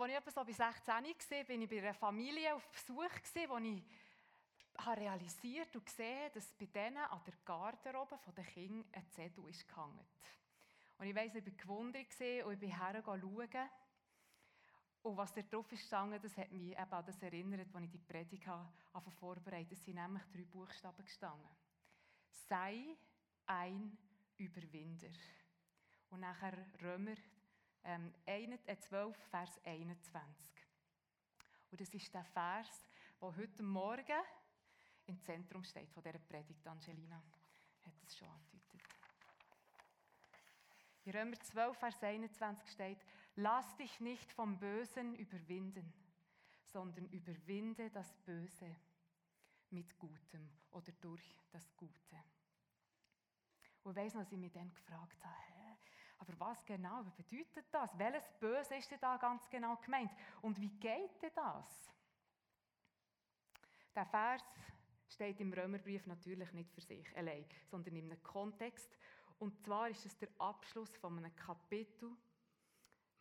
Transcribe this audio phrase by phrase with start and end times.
[0.00, 3.10] als ich etwa so bei 16 war, bin ich bei einer Familie auf Besuch,
[3.48, 3.84] wo ich
[4.78, 9.66] habe realisiert und gesehen, dass bei denen an der Garderobe der Kinder ein Zettel ist.
[10.98, 13.68] Und ich weiss, ich war gewundert und ich bin hergegangen
[15.02, 17.90] Und was da drauf ist gestanden, das hat mich eben an das erinnert, als ich
[17.90, 18.48] die Predigt
[19.18, 21.48] vorbereitet Es sind nämlich drei Buchstaben gestanden.
[22.48, 22.96] Sei
[23.46, 23.98] ein
[24.38, 25.10] Überwinder.
[26.10, 27.16] Und nachher Römer
[27.84, 30.50] ähm, 12, Vers 21.
[31.70, 32.88] Und das ist der Vers,
[33.20, 34.22] der heute Morgen
[35.06, 36.66] im Zentrum steht von dieser Predigt.
[36.66, 37.22] Angelina
[37.84, 38.80] hat es schon angedeutet.
[41.04, 43.04] In Römer 12, Vers 21 steht,
[43.36, 45.92] lass dich nicht vom Bösen überwinden,
[46.64, 48.76] sondern überwinde das Böse
[49.70, 52.16] mit Gutem oder durch das Gute.
[53.82, 55.49] Und ich weiss noch, dass ich mich dann gefragt habe,
[56.20, 57.98] aber was genau bedeutet das?
[57.98, 60.10] Welches Böse ist denn da ganz genau gemeint?
[60.42, 61.90] Und wie geht denn das?
[63.94, 64.42] Der Vers
[65.08, 68.96] steht im Römerbrief natürlich nicht für sich allein, sondern in einem Kontext.
[69.38, 72.10] Und zwar ist es der Abschluss von einem Kapitel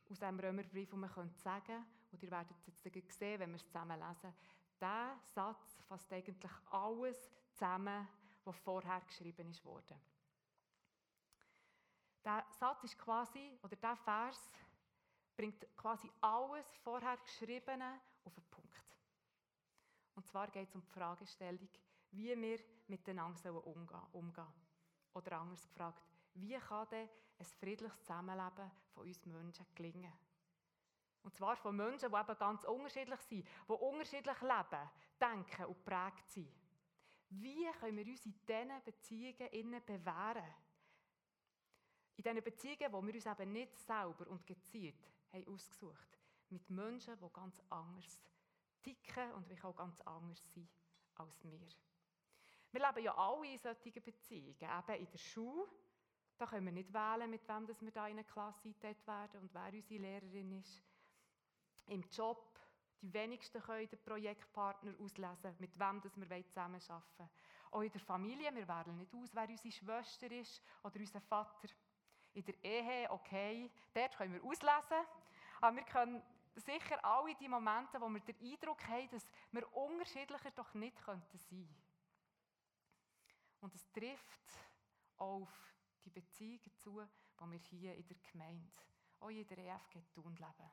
[0.09, 3.56] aus einem Römerbrief, wo man könnte sagen, und ihr werdet es jetzt sehen, wenn wir
[3.56, 4.34] es zusammen lesen,
[4.75, 8.08] dieser Satz fasst eigentlich alles zusammen,
[8.44, 10.00] was vorher geschrieben worden.
[12.23, 14.52] Der Satz ist quasi, oder der Vers
[15.36, 18.98] bringt quasi alles vorher Geschriebene auf den Punkt.
[20.16, 21.70] Und zwar geht es um die Fragestellung,
[22.12, 24.67] wie wir miteinander umgehen sollen.
[25.14, 26.03] Oder anders gefragt,
[26.34, 27.09] wie kann denn
[27.40, 30.14] ein friedliches Zusammenleben von uns Menschen gelingen?
[31.23, 36.30] Und zwar von Menschen, die eben ganz unterschiedlich sind, die unterschiedlich leben, denken und prägt
[36.30, 36.53] sind.
[37.30, 40.53] Wie können wir uns in diesen Beziehungen bewähren?
[42.20, 47.17] In diesen Beziehungen, wo wir uns eben nicht selber und gezielt haben ausgesucht mit Menschen,
[47.17, 48.22] die ganz anders
[48.84, 50.70] ticken und wie auch ganz anders sind
[51.16, 51.66] als wir.
[52.73, 55.66] Wir leben ja alle in solchen Beziehungen, eben in der Schule.
[56.38, 59.53] Da können wir nicht wählen, mit wem wir da in eine Klasse eingeteilt werden und
[59.53, 60.84] wer unsere Lehrerin ist.
[61.85, 62.59] Im Job,
[63.02, 67.29] die wenigsten können den Projektpartner auslesen, mit wem wir zusammenarbeiten wollen.
[67.72, 71.69] Auch in der Familie, wir wählen nicht aus, wer unsere Schwester ist oder unser Vater.
[72.34, 75.06] In der Ehe, okay, dort können wir auslesen,
[75.62, 76.22] aber wir können
[76.56, 81.22] sicher alle die Momente, wo wir den Eindruck haben, dass wir unterschiedlicher doch nicht sein
[81.29, 81.75] könnten.
[83.62, 84.57] Und es trifft
[85.17, 85.50] auf
[86.06, 87.01] die Beziehungen zu,
[87.40, 88.72] die wir hier in der Gemeinde,
[89.19, 90.72] auch in der EFG tun leben.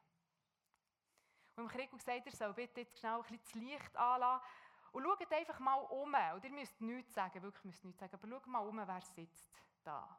[1.56, 4.46] Und im Krieg gesagt, ihr soll bitte jetzt schnell ein bisschen das Licht anlassen
[4.92, 6.14] und schaut einfach mal um.
[6.34, 9.62] Und ihr müsst nichts sagen, wirklich müsst nichts sagen, aber schaut mal um, wer sitzt
[9.82, 10.18] da.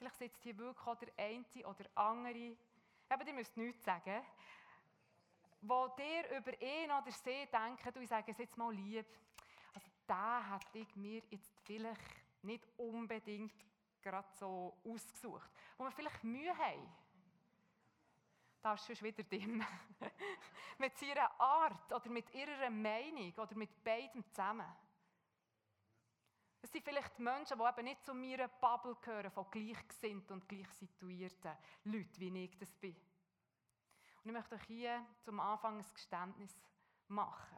[0.00, 2.56] Vielleicht sitzt hier wirklich auch der eine oder andere,
[3.10, 4.24] aber ihr müsst nichts sagen,
[5.60, 9.04] wo dir über ihn oder sie denken, du, ich sage es jetzt mal lieb,
[9.74, 12.00] also da hätte ich mir jetzt vielleicht
[12.40, 13.52] nicht unbedingt
[14.00, 16.90] gerade so ausgesucht, wo wir vielleicht Mühe haben.
[18.62, 19.62] Da ist schon wieder dimm.
[20.78, 24.64] mit ihrer Art oder mit ihrer Meinung oder mit beidem zusammen.
[26.62, 30.68] Es sind vielleicht Menschen, die eben nicht zu meiner Bubble gehören, von gleichgesinnten und gleich
[30.74, 32.94] situierten Leuten, wie ich das bin.
[34.22, 36.54] Und ich möchte euch hier zum Anfang ein Geständnis
[37.08, 37.56] machen.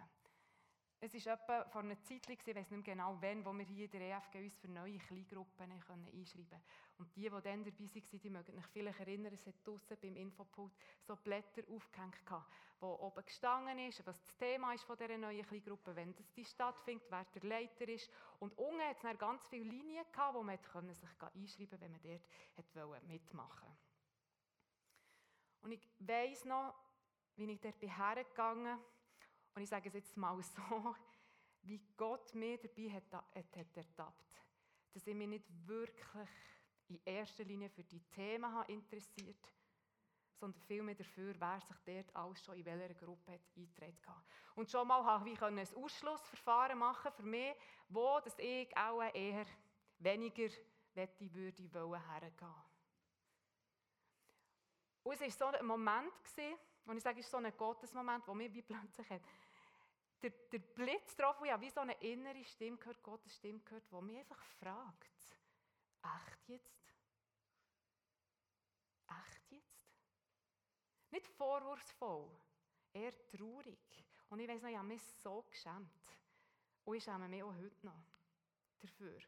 [1.04, 3.90] Es war etwa vor einer Zeit, ich weiß nicht genau wann, wo wir hier in
[3.90, 6.62] der EFG uns für neue Kleingruppen einschreiben konnten.
[6.98, 10.14] Und die, die dann dabei waren, die mögen sich vielleicht erinnern, es hat draussen beim
[10.14, 12.14] Infopult so Blätter aufgehängt,
[12.78, 16.44] wo oben gestanden ist, was das Thema ist von dieser neuen Kleingruppe, wenn das die
[16.44, 18.08] stattfindet, wer der Leiter ist.
[18.38, 21.90] Und unten hat es dann ganz viele Linien gehabt, wo man sich einschreiben konnte, wenn
[21.90, 22.00] man
[22.74, 23.82] dort mitmachen wollte.
[25.62, 26.76] Und ich weiss noch,
[27.34, 28.86] wie ich dort hergegangen bin,
[29.54, 30.94] und ich sage es jetzt mal so,
[31.62, 34.42] wie Gott mir dabei hat, hat, hat ertappt,
[34.92, 36.28] dass ich mich nicht wirklich
[36.88, 39.52] in erster Linie für die Themen interessiert
[40.42, 44.24] sondern vielmehr dafür, wer sich dort alles schon in welcher Gruppe hat eingetreten hat.
[44.56, 47.54] Und schon mal habe ich ein Ausschlussverfahren machen für mich,
[47.88, 49.46] wo dass ich auch eher
[50.00, 50.48] weniger
[50.94, 52.54] wette würde hergehen.
[55.04, 56.12] Und es war so ein Moment,
[56.86, 59.22] und ich sage, es ist so ein Gottesmoment, wo mir wie plötzlich hat,
[60.22, 64.00] der, der Blitz wo ja wie so eine innere Stimme gehört, Gottes Stimme gehört, wo
[64.00, 65.38] mich einfach fragt,
[66.02, 66.94] echt jetzt?
[69.08, 69.90] Echt jetzt?
[71.10, 72.30] Nicht vorwurfsvoll,
[72.92, 74.04] eher traurig.
[74.28, 76.18] Und ich weiß noch, ich habe mich so geschämt.
[76.84, 78.04] Und ich schäme mich auch heute noch
[78.80, 79.18] dafür.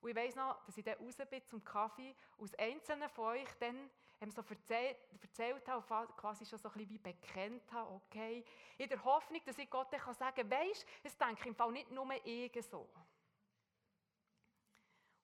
[0.00, 3.48] Und ich weiss noch, dass ich dann raus bin zum Kaffee, aus einzelnen von euch
[3.58, 3.90] dann
[4.20, 8.44] ihm so erzählt, erzählt habe, quasi schon so ein bisschen wie bekennt habe, okay,
[8.76, 11.90] in der Hoffnung, dass ich Gott dann sagen kann, weisst, es denke im Fall nicht
[11.90, 12.88] nur ich so.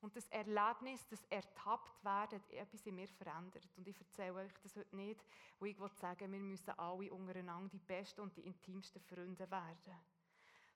[0.01, 3.69] Und das Erlebnis, das ertappt werden, etwas in mir verändert.
[3.77, 5.25] Und ich erzähle euch das heute nicht,
[5.59, 9.97] wo ich sagen wir müssen alle untereinander die besten und die intimsten Freunde werden.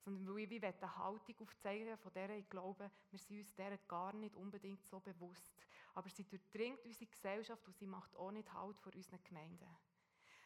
[0.00, 3.76] Sondern weil ich wie eine Haltung aufzeigen von der ich glaube, wir sind uns der
[3.86, 5.54] gar nicht unbedingt so bewusst.
[5.94, 9.76] Aber sie durchdringt unsere Gesellschaft und sie macht auch nicht Halt vor unseren Gemeinden.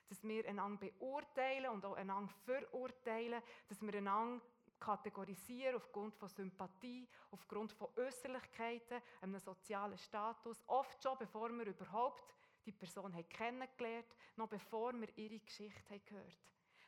[0.08, 4.44] Dass wir einander beurteilen und auch einander verurteilen, dass wir einander
[4.78, 12.34] kategorisieren aufgrund von Sympathie, aufgrund von Äußerlichkeiten, einem sozialen Status, oft schon bevor wir überhaupt
[12.66, 16.38] die Person haben kennengelernt, noch bevor wir ihre Geschichte haben gehört.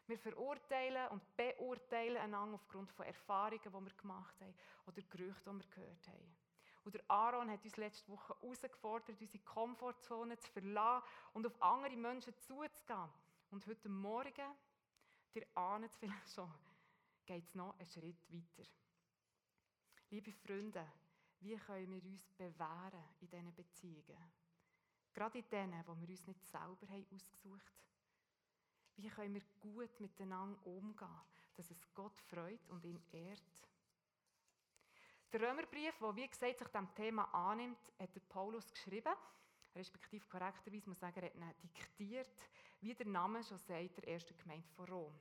[0.06, 4.55] Wir verurteilen und beurteilen einander aufgrund von Erfahrungen, die wir gemacht haben
[4.87, 6.45] oder Gerüchten, die wir gehört haben.
[6.87, 11.05] Und der Aaron hat uns letzte Woche herausgefordert, unsere Komfortzone zu verlassen
[11.35, 13.09] und auf andere Menschen zuzugehen.
[13.50, 14.55] Und heute Morgen,
[15.35, 16.49] ihr ahnt es vielleicht schon,
[17.27, 18.71] geht es noch einen Schritt weiter.
[20.11, 20.87] Liebe Freunde,
[21.41, 24.32] wie können wir uns bewähren in diesen Beziehungen?
[25.12, 28.94] Gerade in denen, wo wir uns nicht selber haben ausgesucht haben.
[28.94, 31.21] Wie können wir gut miteinander umgehen,
[31.56, 33.43] dass es Gott freut und ihn ehrt?
[35.32, 39.12] Der Römerbrief, der wie gesagt sich dem Thema annimmt, hat der Paulus geschrieben,
[39.75, 42.49] respektive korrekterweise muss ich sagen, er hat ihn diktiert,
[42.81, 45.12] wie der Name schon sagt, der ersten Gemeinde von Rom.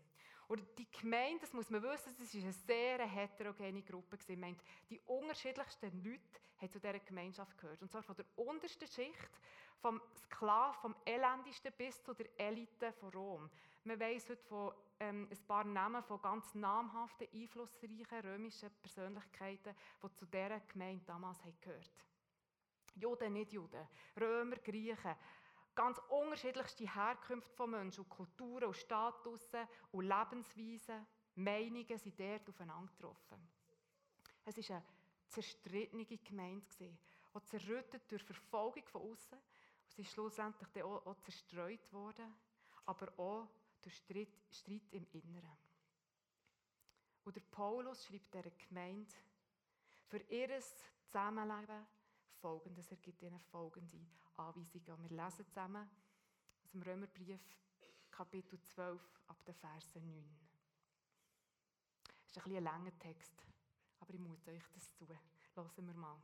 [0.48, 4.18] Oder die Gemeinde, das muss man wissen, das war eine sehr heterogene Gruppe.
[4.28, 4.58] Ich
[4.90, 7.82] die unterschiedlichsten Leute haben zu dieser Gemeinschaft gehört.
[7.82, 9.32] Und zwar von der untersten Schicht,
[9.82, 13.50] vom Sklav, vom Elendesten bis zu der Elite von Rom.
[13.84, 20.14] Man weiss heute von ähm, ein paar Namen von ganz namhaften, einflussreichen römischen Persönlichkeiten, die
[20.14, 21.92] zu dieser Gemeinde damals gehört.
[22.96, 23.88] Juden, nicht Juden,
[24.20, 25.16] Römer, Griechen,
[25.76, 31.06] ganz unterschiedlichste Herkünfte von Menschen und Kulturen und Statussen und Lebensweisen,
[31.36, 33.50] Meinungen sind dort aufeinander getroffen.
[34.46, 34.86] Es war eine
[35.28, 36.98] zerstrittene Gemeinde,
[37.34, 39.38] auch zerrüttet durch Verfolgung von außen.
[39.88, 42.34] Sie ist schlussendlich auch zerstreut worden,
[42.86, 43.48] aber auch
[43.86, 45.58] durch Streit, Streit im Inneren.
[47.24, 49.14] Und der Paulus schreibt dieser Gemeinde
[50.08, 51.86] für ihr Zusammenleben
[52.42, 52.90] folgendes.
[52.90, 54.00] Er gibt ihnen folgende
[54.38, 55.10] Anweisungen.
[55.10, 55.88] Wir lesen zusammen
[56.64, 57.42] aus dem Römerbrief,
[58.10, 60.40] Kapitel 12, ab den Versen 9.
[62.08, 63.34] Das ist ein, ein langer Text,
[64.00, 65.08] aber ich mute euch das zu.
[65.54, 66.20] Hören wir mal.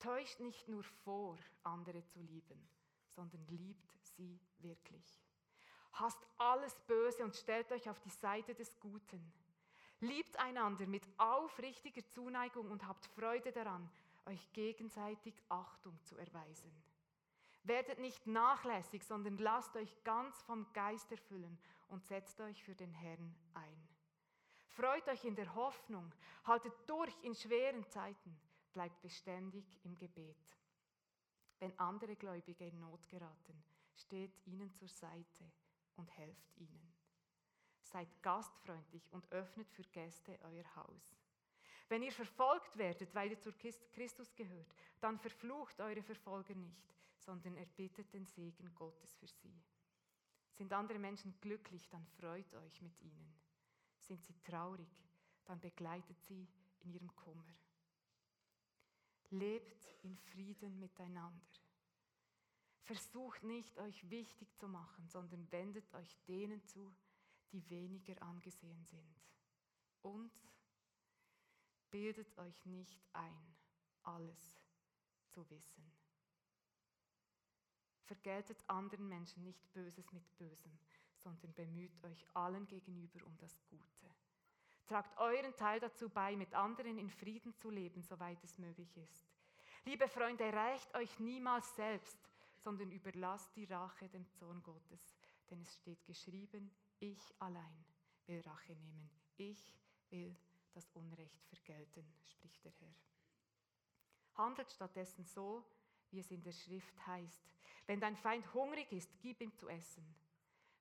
[0.00, 2.68] Täuscht nicht nur vor, andere zu lieben,
[3.08, 5.22] sondern liebt sie wirklich.
[5.92, 9.32] Hasst alles Böse und stellt euch auf die Seite des Guten.
[10.00, 13.88] Liebt einander mit aufrichtiger Zuneigung und habt Freude daran,
[14.26, 16.70] euch gegenseitig Achtung zu erweisen.
[17.62, 22.92] Werdet nicht nachlässig, sondern lasst euch ganz vom Geist erfüllen und setzt euch für den
[22.92, 23.88] Herrn ein.
[24.68, 26.12] Freut euch in der Hoffnung,
[26.44, 28.38] haltet durch in schweren Zeiten,
[28.72, 30.36] bleibt beständig im Gebet.
[31.58, 35.50] Wenn andere Gläubige in Not geraten, steht ihnen zur Seite
[35.96, 36.92] und helft ihnen.
[37.82, 41.16] Seid gastfreundlich und öffnet für Gäste euer Haus.
[41.88, 47.56] Wenn ihr verfolgt werdet, weil ihr zu Christus gehört, dann verflucht eure Verfolger nicht, sondern
[47.56, 49.62] erbittet den Segen Gottes für sie.
[50.50, 53.34] Sind andere Menschen glücklich, dann freut euch mit ihnen.
[53.98, 54.88] Sind sie traurig,
[55.44, 56.48] dann begleitet sie
[56.80, 57.46] in ihrem Kummer.
[59.30, 61.65] Lebt in Frieden miteinander.
[62.86, 66.94] Versucht nicht, euch wichtig zu machen, sondern wendet euch denen zu,
[67.50, 69.16] die weniger angesehen sind.
[70.02, 70.32] Und
[71.90, 73.56] bildet euch nicht ein,
[74.04, 74.62] alles
[75.30, 75.92] zu wissen.
[78.04, 80.78] Vergeltet anderen Menschen nicht Böses mit Bösem,
[81.16, 84.14] sondern bemüht euch allen gegenüber um das Gute.
[84.86, 89.26] Tragt euren Teil dazu bei, mit anderen in Frieden zu leben, soweit es möglich ist.
[89.84, 92.16] Liebe Freunde, reicht euch niemals selbst,
[92.66, 95.16] sondern überlasst die Rache dem Zorn Gottes.
[95.48, 96.68] Denn es steht geschrieben,
[96.98, 97.84] ich allein
[98.26, 99.08] will Rache nehmen.
[99.36, 99.72] Ich
[100.10, 100.36] will
[100.72, 102.94] das Unrecht vergelten, spricht der Herr.
[104.34, 105.64] Handelt stattdessen so,
[106.10, 107.54] wie es in der Schrift heißt.
[107.86, 110.04] Wenn dein Feind hungrig ist, gib ihm zu essen.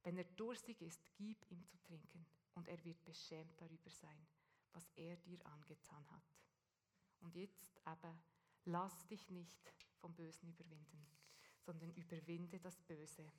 [0.02, 2.26] Wenn er durstig ist, gib ihm zu trinken.
[2.56, 4.26] Und er wird beschämt darüber sein,
[4.74, 6.34] was er dir angetan hat.
[7.20, 8.18] Und jetzt aber,
[8.64, 11.06] lass dich nicht vom Bösen überwinden,
[11.66, 13.32] sondern überwinde das Böse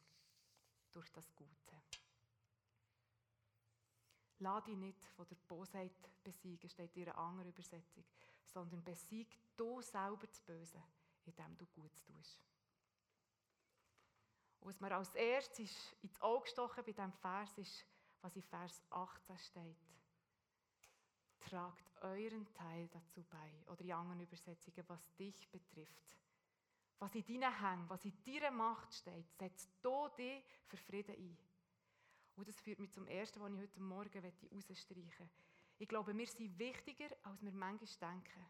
[0.92, 1.82] durch das Gute.
[4.38, 5.92] Lass dich nicht von der Bosheit
[6.22, 8.04] besiegen, steht in einer anderen Übersetzung,
[8.44, 10.82] sondern besieg du selber das Böse,
[11.24, 12.40] indem du Gutes tust.
[14.60, 17.86] was mir als erstes ins Auge gestochen bei diesem Vers ist,
[18.20, 19.76] was in Vers 18 steht.
[21.38, 23.52] Tragt euren Teil dazu bei.
[23.68, 26.16] Oder in anderen Übersetzungen, was dich betrifft.
[26.98, 31.38] Was in deinen Hängen, was in deiner Macht steht, setzt du dich für Frieden ein.
[32.36, 35.28] Und das führt mich zum Ersten, was ich heute Morgen herausstreichen möchte.
[35.78, 38.46] Ich glaube, wir sind wichtiger, als wir manchmal denken.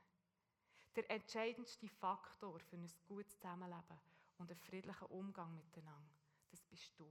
[0.95, 3.99] Der entscheidendste Faktor für ein gutes Zusammenleben
[4.39, 6.15] und einen friedlichen Umgang miteinander,
[6.51, 7.07] das bist du.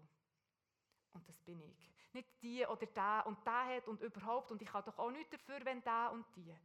[1.14, 1.92] Und das bin ich.
[2.14, 5.32] Nicht die oder der und der hat und überhaupt und ich kann doch auch nichts
[5.32, 6.56] dafür, wenn der und die.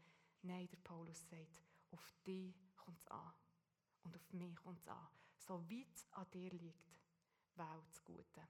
[0.43, 1.61] Nein, der Paulus sagt,
[1.91, 3.33] auf dich kommt es an.
[4.05, 5.09] Und auf mich kommt es an.
[5.37, 7.01] So weit es an dir liegt,
[7.57, 8.47] wähl das Gute.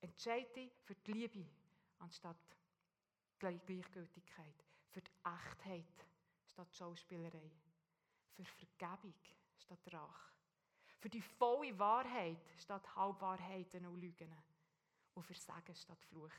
[0.00, 1.46] Entscheide dich für die Liebe
[1.98, 2.36] anstatt
[3.38, 4.64] Gleichgültigkeit.
[4.90, 6.06] Für die Echtheit
[6.46, 7.50] statt Schauspielerei.
[8.34, 9.14] Für Vergebung
[9.56, 10.32] statt Rache.
[10.98, 14.32] Für die volle Wahrheit statt Halbwahrheiten und Lügen.
[15.14, 16.30] Und für Sagen statt Fluch.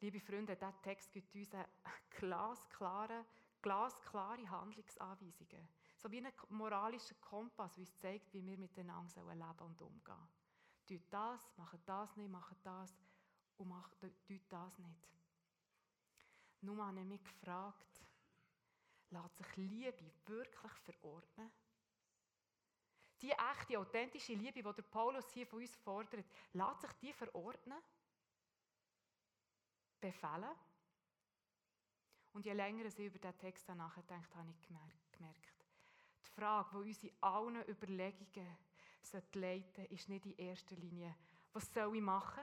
[0.00, 1.66] Liebe Freunde, dieser Text gibt uns eine
[2.10, 3.24] glasklare,
[3.64, 5.66] glasklare Handlungsanweisungen.
[5.96, 10.28] So wie ein moralischer Kompass, der uns zeigt, wie wir miteinander leben und umgehen
[10.86, 11.02] sollen.
[11.08, 12.94] Das, macht das nicht, macht das
[13.56, 13.96] und macht
[14.50, 15.08] das nicht.
[16.60, 18.00] Nun habe ich mich gefragt,
[19.08, 21.50] lässt sich Liebe wirklich verordnen?
[23.22, 27.82] Die echte, authentische Liebe, die der Paulus hier von uns fordert, lässt sich die verordnen?
[30.00, 30.54] Befehlen?
[32.34, 35.64] Und je länger ich über diesen Text nachdenkt, habe ich gemerkt,
[36.26, 38.58] die Frage, die uns in allen Überlegungen
[39.34, 41.14] leiten sollte, ist nicht in erster Linie,
[41.52, 42.42] was soll ich machen,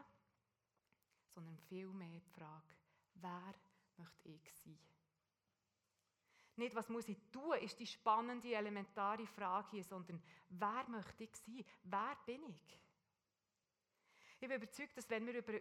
[1.33, 2.73] sondern vielmehr die Frage,
[3.15, 3.53] wer
[3.97, 4.79] möchte ich sein?
[6.55, 11.35] Nicht, was muss ich tun, ist die spannende, elementare Frage hier, sondern wer möchte ich
[11.35, 11.65] sein?
[11.83, 12.79] Wer bin ich?
[14.39, 15.53] Ich bin überzeugt, dass wenn wir über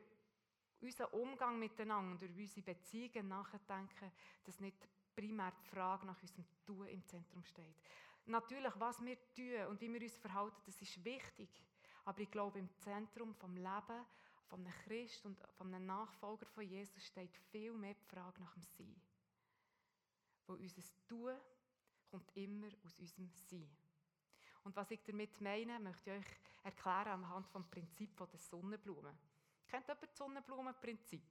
[0.80, 4.12] unseren Umgang miteinander über unsere Beziehungen nachdenken,
[4.44, 7.76] dass nicht primär die Frage nach unserem Tun im Zentrum steht.
[8.26, 11.48] Natürlich, was wir tun und wie wir uns verhalten, das ist wichtig.
[12.04, 14.04] Aber ich glaube, im Zentrum vom Leben
[14.46, 18.52] von einem Christ und von einem Nachfolger von Jesus steht viel mehr die Frage nach
[18.54, 19.00] dem Sein.
[20.46, 21.34] Wo unser Tun
[22.10, 23.68] kommt immer aus unserem Sein.
[24.64, 29.16] Und was ich damit meine, möchte ich euch erklären anhand vom Prinzip der Sonnenblume.
[29.70, 31.22] Kennt jemand das Sonnenblumenprinzip?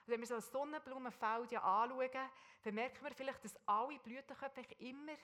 [0.00, 2.30] Also wenn wir so ein Sonnenblumenfeld ja anschauen,
[2.62, 5.16] dann merken wir vielleicht, dass alle Blütenköpfe immer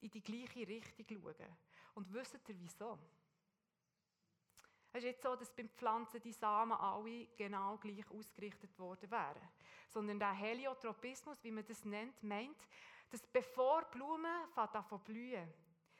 [0.00, 1.56] in die gleiche Richtung schauen.
[1.94, 2.98] Und wisst ihr wieso?
[4.92, 9.48] Es ist nicht so, dass beim Pflanzen die Samen alle genau gleich ausgerichtet worden wären.
[9.88, 12.56] Sondern der Heliotropismus, wie man das nennt, meint,
[13.10, 15.52] dass bevor Blumen davon blühen,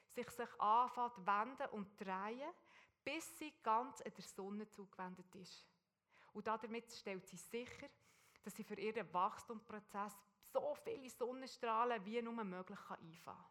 [0.08, 2.50] sich sich anfangen wenden und drehen,
[3.06, 5.64] bis sie ganz der Sonne zugewendet ist.
[6.32, 7.86] Und damit stellt sie sicher,
[8.42, 10.12] dass sie für ihren Wachstumsprozess
[10.52, 13.46] so viele Sonnenstrahlen wie nur möglich einfahren kann.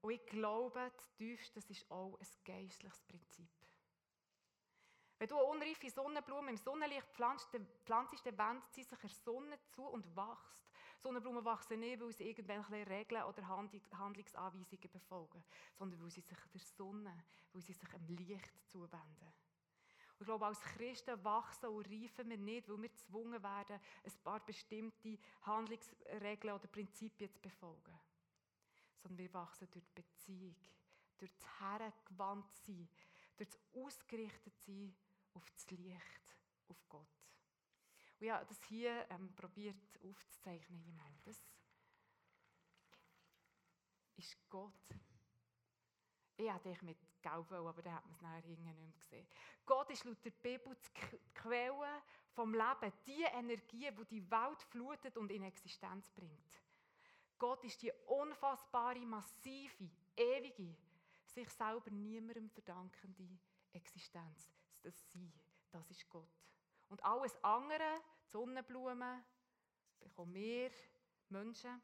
[0.00, 3.50] Und ich glaube, tiefst, das ist auch ein geistliches Prinzip.
[5.18, 7.48] Wenn du eine unreife Sonnenblume im Sonnenlicht pflanzt,
[7.84, 10.70] pflanzt dann wendet sie sich der Sonne zu und wächst.
[11.02, 16.60] Sonnenblumen wachsen nicht, weil sie irgendwelche Regeln oder Handlungsanweisungen befolgen, sondern weil sie sich der
[16.60, 19.32] Sonne, weil sie sich dem Licht zuwenden.
[20.20, 24.44] Ich glaube, als Christen wachsen und reifen wir nicht, weil wir gezwungen werden, ein paar
[24.44, 27.98] bestimmte Handlungsregeln oder Prinzipien zu befolgen
[29.00, 30.56] sondern wir wachsen durch die Beziehung,
[31.16, 32.46] durch das Herrengewandt
[33.36, 34.94] durch das Ausgerichtetsein
[35.34, 36.36] auf das Licht,
[36.68, 37.17] auf Gott.
[38.18, 41.00] Und ja, das hier ähm, probiert aufzuzeichnen.
[41.24, 41.40] Das
[44.16, 44.72] ist Gott.
[46.36, 49.26] Ich hätte dich mit Gelb aber dann hat man es nachher nicht mehr gesehen.
[49.66, 55.16] Gott ist laut der Bibel die Quelle vom Leben, die Energie, die die Welt flutet
[55.16, 56.62] und in Existenz bringt.
[57.38, 60.76] Gott ist die unfassbare, massive, ewige,
[61.26, 63.28] sich selber niemandem verdankende
[63.72, 64.52] Existenz.
[64.82, 65.32] Das Sein,
[65.70, 66.28] das ist Gott.
[66.88, 69.24] Und alles andere, die Sonnenblumen,
[70.00, 70.70] bekommen wir
[71.28, 71.82] Menschen,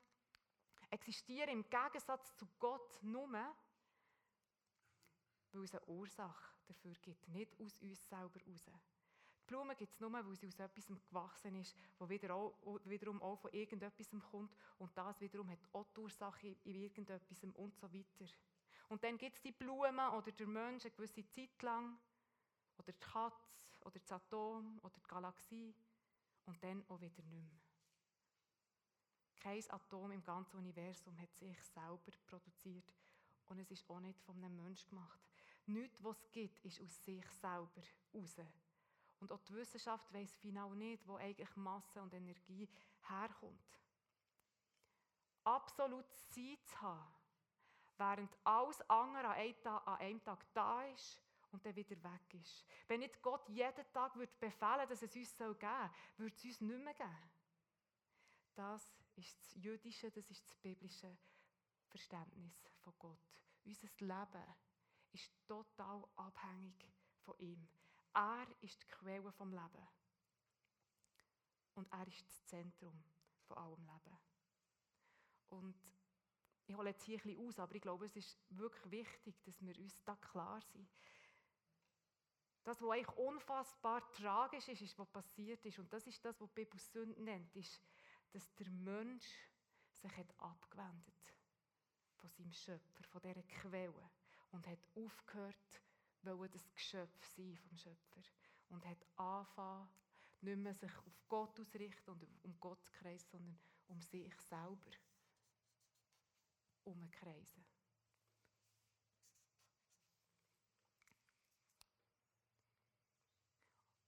[0.90, 3.32] existieren im Gegensatz zu Gott nur,
[5.52, 8.70] weil es eine Ursache dafür gibt, nicht aus uns selber heraus.
[9.44, 13.52] Die Blume gibt es nur, weil sie aus etwas gewachsen ist, das wiederum auch von
[13.52, 14.56] irgendetwas kommt.
[14.78, 18.32] Und das wiederum hat auch die Ursache in irgendetwas und so weiter.
[18.88, 21.98] Und dann gibt es die Blumen oder der Mensch eine gewisse Zeit lang,
[22.78, 25.74] oder die Katze, oder das Atom, oder die Galaxie,
[26.46, 27.60] und dann auch wieder nicht mehr.
[29.36, 32.92] Kein Atom im ganzen Universum hat sich selber produziert
[33.46, 35.20] Und es ist auch nicht von einem Menschen gemacht.
[35.66, 37.82] Nichts, was es gibt, ist aus sich selber
[38.14, 38.36] raus.
[39.20, 42.68] Und auch die Wissenschaft weiss final nicht, wo eigentlich Masse und Energie
[43.08, 43.80] herkommt.
[45.44, 47.14] Absolut Sein zu haben,
[47.98, 51.20] während alles andere an einem Tag da ist
[51.54, 52.66] und dann wieder weg ist.
[52.88, 56.60] Wenn nicht Gott jeden Tag würde befehlen dass es uns geben soll, würde es uns
[56.60, 57.30] nicht mehr geben.
[58.56, 61.16] Das ist das jüdische, das ist das biblische
[61.86, 63.38] Verständnis von Gott.
[63.64, 64.54] Unser Leben
[65.12, 67.68] ist total abhängig von ihm.
[68.12, 69.88] Er ist die Quelle vom Leben.
[71.76, 73.02] Und er ist das Zentrum
[73.46, 74.18] von allem Leben.
[75.50, 75.76] Und
[76.66, 79.60] ich hole jetzt hier ein bisschen aus, aber ich glaube, es ist wirklich wichtig, dass
[79.60, 80.88] wir uns da klar sind.
[82.64, 85.78] Das, was eigentlich unfassbar tragisch ist, ist, was passiert ist.
[85.78, 87.80] Und das ist das, was die Bibel Sünde nennt, ist,
[88.32, 89.48] dass der Mensch
[89.92, 91.34] sich hat abgewendet
[92.16, 94.10] von seinem Schöpfer, von dieser Quelle
[94.52, 95.82] und hat aufgehört,
[96.22, 98.22] wollte das Geschöpf sein vom Schöpfer
[98.70, 99.88] und hat angefangen,
[100.40, 104.90] nicht mehr sich auf Gott ausrichten und um Gott zu kreisen, sondern um sich selber
[106.84, 107.64] umzukreisen.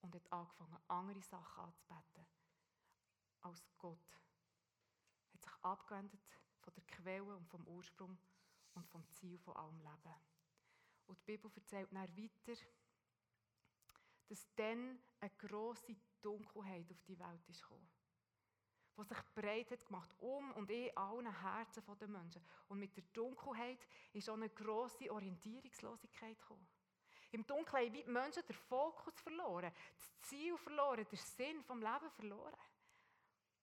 [0.06, 2.26] Und hat angefangen, andere Sachen anzubeten
[3.40, 4.20] als Gott.
[5.32, 6.20] Hat sich abgewendet
[6.60, 8.16] von der Quelle und vom Ursprung
[8.74, 10.14] und vom Ziel von allem Leben.
[11.08, 12.62] Und die Bibel erzählt dann weiter,
[14.28, 17.90] dass dann eine grosse Dunkelheit auf die Welt ist gekommen.
[18.96, 22.44] Die sich breit hat gemacht, um und in allen Herzen der Menschen.
[22.68, 26.68] Und mit der Dunkelheit ist auch eine grosse Orientierungslosigkeit gekommen.
[27.32, 32.10] Im Dunkeln haben die Menschen den Fokus verloren, das Ziel verloren, den Sinn vom Leben
[32.10, 32.56] verloren.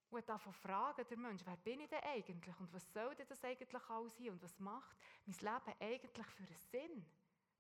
[0.10, 3.44] Und davon fragen der Mensch, wer bin ich denn eigentlich und was soll denn das
[3.44, 7.06] eigentlich alles hier und was macht mein Leben eigentlich für einen Sinn?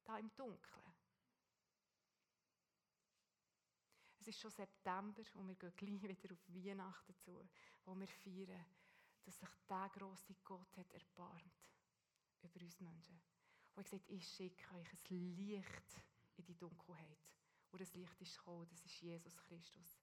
[0.03, 0.93] da im Dunkeln.
[4.19, 7.49] Es ist schon September und wir gehen gleich wieder auf Weihnachten zu,
[7.85, 8.65] wo wir feiern,
[9.23, 11.69] dass sich der große Gott hat erbarmt
[12.41, 13.21] über uns Menschen.
[13.75, 16.01] Und er sagt, ich schicke euch ein Licht
[16.37, 17.27] in die Dunkelheit.
[17.71, 19.99] Und das Licht ist gekommen, das ist Jesus Christus.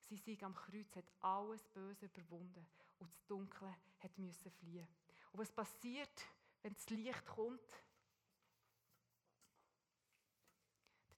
[0.00, 2.66] Sein Sieg am Kreuz hat alles Böse überwunden
[2.98, 4.86] und das Dunkle hat müssen fliehen.
[5.32, 6.26] Und was passiert,
[6.62, 7.84] wenn das Licht kommt?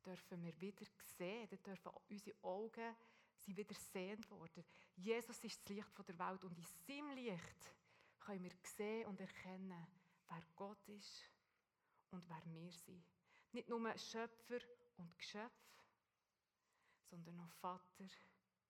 [0.07, 0.87] dürfen wir wieder
[1.19, 2.95] sehen, dann dürfen unsere Augen
[3.39, 4.65] sind wieder sehend worden.
[4.95, 7.75] Jesus ist das Licht der Welt und in seinem Licht
[8.21, 9.87] können wir sehen und erkennen,
[10.29, 11.25] wer Gott ist
[12.17, 13.05] und wer wir sind.
[13.53, 14.59] Nicht nur Schöpfer
[14.97, 15.53] und Geschöpf,
[17.11, 18.09] sondern auch Vater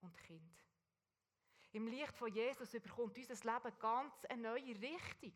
[0.01, 0.65] und Kind.
[1.73, 5.33] Im Licht von Jesus überkommt unser Leben ganz eine neue Richtung.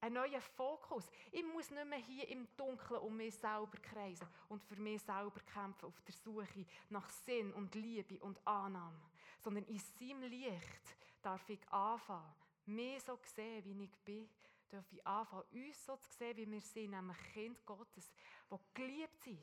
[0.00, 1.10] Ein neuer Fokus.
[1.32, 5.40] Ich muss nicht mehr hier im Dunkeln um mich selber kreisen und für mich selber
[5.40, 9.10] kämpfen auf der Suche nach Sinn und Liebe und Annahme.
[9.40, 12.34] Sondern in seinem Licht darf ich anfangen,
[12.66, 14.28] mich so sehen, wie ich bin.
[14.70, 18.12] Darf ich anfangen, uns so zu sehen, wie wir sind, nämlich Kind Gottes,
[18.50, 19.42] die geliebt sind.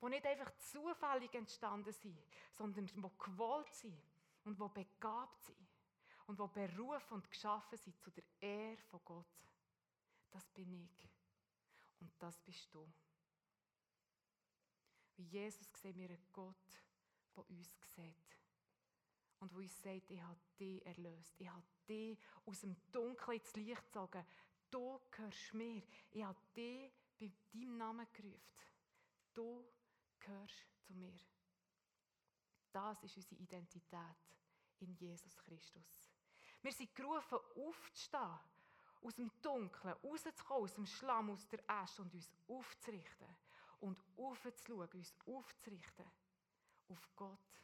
[0.00, 2.18] Die nicht einfach zufällig entstanden sind,
[2.52, 4.00] sondern die gewollt sind
[4.44, 5.56] und die begabt sind.
[6.26, 9.26] Und die berufen und geschaffen sind zu der Ehre von Gott
[10.36, 11.08] das bin ich.
[12.00, 12.86] Und das bist du.
[15.16, 16.84] Wie Jesus sehen wir einen Gott,
[17.34, 18.36] der uns sieht.
[19.40, 21.34] Und wo uns sagt, ich habe dich erlöst.
[21.38, 24.24] Ich habe dich aus dem Dunkeln ins Licht gezogen.
[24.70, 25.82] Du gehörst mir.
[26.10, 28.40] Ich habe dich bei deinem Namen gerufen.
[29.34, 29.64] Du
[30.20, 31.18] gehörst zu mir.
[32.72, 34.16] Das ist unsere Identität
[34.80, 36.12] in Jesus Christus.
[36.62, 38.38] Wir sind gerufen, aufzustehen
[39.02, 43.36] aus dem Dunkeln rauszukommen, aus dem Schlamm, aus der Asche und uns aufzurichten.
[43.80, 46.06] Und aufzuschauen, uns aufzurichten
[46.88, 47.60] auf Gott,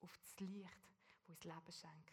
[0.00, 0.89] auf das Licht,
[1.30, 2.10] uns Leben schenkt.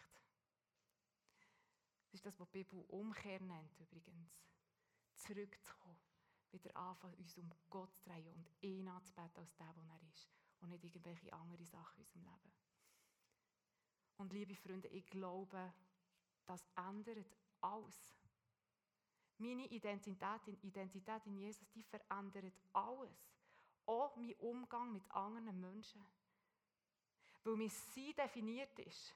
[2.10, 4.46] Das ist das, was die Bibel Umkehr nennt übrigens.
[5.14, 5.98] Zurückzukommen,
[6.52, 10.30] wieder anfangen, uns um Gott zu drehen und ihn anzubeten als der, der er ist.
[10.60, 12.52] Und nicht irgendwelche andere Sachen in unserem Leben.
[14.16, 15.72] Und liebe Freunde, ich glaube,
[16.46, 18.16] das ändert alles.
[19.38, 23.30] Meine Identität, Identität in Jesus, die verändert alles.
[23.86, 26.04] Auch mein Umgang mit anderen Menschen.
[27.44, 29.14] Weil mein Sein definiert ist.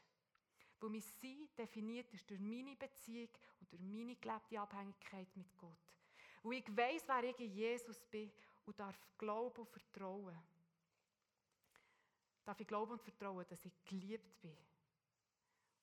[0.80, 3.28] Weil mein Sein definiert ist durch meine Beziehung
[3.60, 5.78] und durch meine gelebte Abhängigkeit mit Gott.
[6.42, 8.32] Weil ich weiß, wer ich in Jesus bin
[8.66, 10.36] und darf glauben und vertrauen.
[12.44, 14.56] Darf ich glauben und vertrauen, dass ich geliebt bin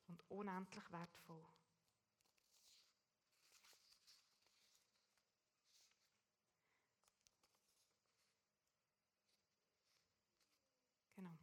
[0.08, 1.46] und unendlich wertvoll.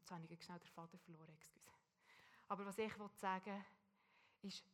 [0.07, 1.67] Jetzt habe ich schnell den Faden verloren, excuse.
[2.49, 3.65] Aber was ich sagen
[4.41, 4.65] will, ist,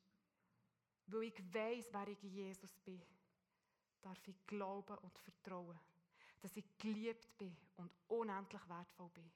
[1.06, 3.02] weil ich weiß, wer ich in Jesus bin,
[4.02, 5.78] darf ich glauben und vertrauen,
[6.40, 9.30] dass ich geliebt bin und unendlich wertvoll bin.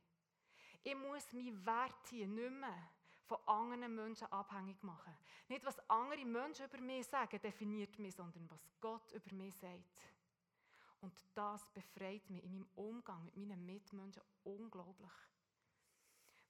[0.82, 2.90] Ich muss meinen Wert hier nicht mehr
[3.24, 5.16] von anderen Menschen abhängig machen.
[5.48, 9.82] Nicht, was andere Menschen über mich sagen, definiert mich, sondern was Gott über mich sagt.
[11.00, 15.12] Und das befreit mich in meinem Umgang mit meinen Mitmenschen unglaublich.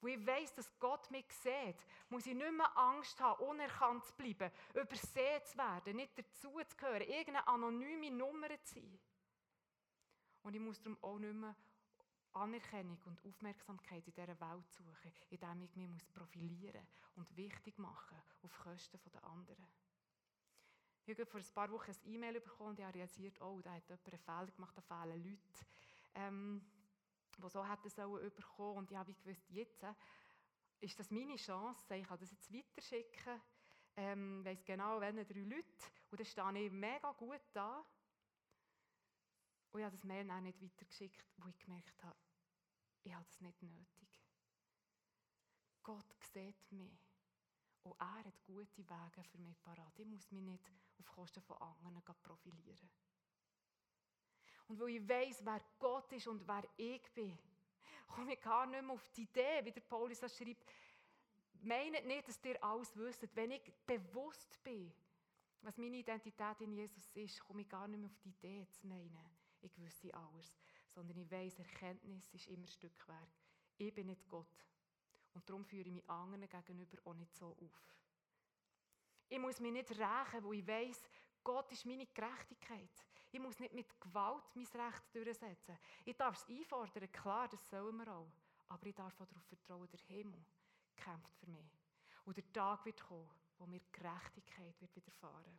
[0.00, 1.76] Wo ich weiss, dass Gott mich sieht,
[2.08, 7.46] muss ich nicht mehr Angst haben, unerkannt zu bleiben, übersehen zu werden, nicht dazuzugehören, irgendeine
[7.48, 8.98] anonyme Nummer zu sein.
[10.42, 11.56] Und ich muss darum auch nicht mehr
[12.32, 18.58] Anerkennung und Aufmerksamkeit in dieser Welt suchen, indem ich mich profilieren und wichtig machen auf
[18.58, 19.66] Kosten der anderen.
[21.06, 23.72] Ich habe vor ein paar Wochen ein E-Mail bekommen und ich habe realisiert, oh, da
[23.72, 25.66] hat jemand einen Fehler gemacht, da fehlen Leute,
[26.14, 26.66] ähm,
[27.36, 28.78] die so hätten sollen bekommen.
[28.78, 29.94] Und ich habe gewusst, jetzt äh,
[30.80, 33.40] ist das meine Chance, ich kann das jetzt weiterschicken,
[33.96, 37.84] ähm, weiss genau, wenn drei Leute, und dann stehe ich mega gut da.
[39.72, 42.16] Und ich habe das Mail auch nicht weitergeschickt, wo ich gemerkt habe,
[43.02, 44.22] ich habe das nicht nötig.
[45.82, 46.98] Gott sieht mich.
[47.82, 49.98] Und er hat gute Wege für mich parat.
[49.98, 52.90] Ich muss mich nicht auf Kosten von anderen profilieren.
[54.68, 57.38] Und weil ich weiss, wer Gott ist und wer ich bin,
[58.08, 60.64] komme ich gar nicht mehr auf die Idee, wie der Paulus das schreibt,
[61.62, 63.28] meint nicht, dass ihr alles wisst.
[63.34, 64.92] Wenn ich bewusst bin,
[65.62, 68.86] was meine Identität in Jesus ist, komme ich gar nicht mehr auf die Idee zu
[68.86, 70.56] meinen, ich wüsste alles
[70.96, 73.28] sondern ich weiß, Erkenntnis ist immer Stückwerk.
[73.76, 74.64] Ich bin nicht Gott.
[75.34, 77.94] Und darum führe ich mich anderen gegenüber auch nicht so auf.
[79.28, 81.02] Ich muss mich nicht rächen, wo ich weiß,
[81.44, 83.04] Gott ist meine Gerechtigkeit.
[83.36, 85.78] Ich muss nicht mit Gewalt mein Recht durchsetzen.
[86.06, 88.32] Ich darf es einfordern, klar, das sollen wir auch.
[88.68, 90.42] Aber ich darf auch darauf vertrauen, der Himmel
[90.96, 91.70] kämpft für mich.
[92.24, 95.58] Und der Tag wird kommen, wo mir Gerechtigkeit wird widerfahren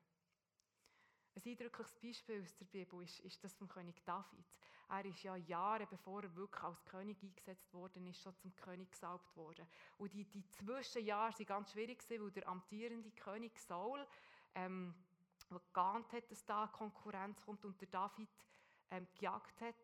[1.37, 4.45] ein eindrückliches Beispiel aus der Bibel ist, ist das vom König David.
[4.89, 8.89] Er ist ja Jahre bevor er wirklich als König eingesetzt worden ist, schon zum König
[8.89, 9.67] gesalbt worden.
[9.97, 14.07] Und die, die Zwischenjahre waren ganz schwierig, weil der amtierende König Saul,
[14.55, 14.95] ähm,
[15.49, 18.29] der geahnt hat, dass da Konkurrenz kommt und der David
[18.91, 19.75] ähm, gejagt hat,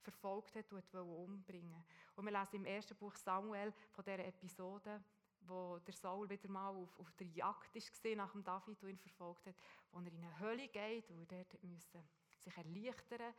[0.00, 1.84] verfolgt hat und wollte umbringen.
[2.16, 5.02] Und wir lesen im ersten Buch Samuel von dieser Episode,
[5.40, 8.98] wo der Saul wieder mal auf, auf der Jagd war nach dem David, der ihn
[8.98, 9.56] verfolgt hat,
[9.90, 12.02] wo er in eine Hölle geht und er dort musste
[12.38, 13.34] sich erleichtern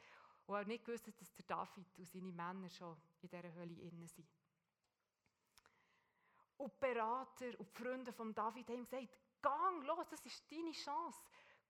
[0.45, 4.07] und auch nicht gewusst, dass der David und seine Männer schon in dieser Hölle innen
[4.07, 4.27] sind.
[6.57, 10.71] Und die Berater und die Freunde von David haben gesagt, gang los, das ist deine
[10.71, 11.19] Chance.